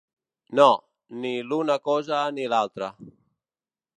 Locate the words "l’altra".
2.53-2.89